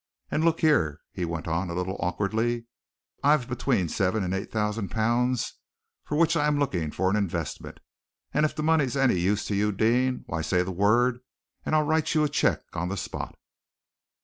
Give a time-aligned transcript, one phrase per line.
[0.31, 2.65] And look here," he went on, a little awkwardly,
[3.23, 5.59] "I've between seven and eight thousand pounds
[6.05, 7.79] for which I am looking for an investment,
[8.33, 11.19] and if the money's any use to you, Deane, why say the word,
[11.67, 13.37] and I'll write you a cheque on the spot."